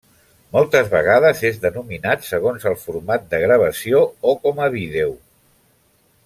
[0.55, 4.01] Moltes vegades és denominat segons el format de gravació
[4.33, 5.15] o com a vídeo.